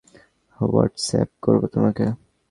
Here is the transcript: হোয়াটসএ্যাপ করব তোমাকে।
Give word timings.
হোয়াটসএ্যাপ 0.59 1.29
করব 1.43 1.61
তোমাকে। 1.73 2.05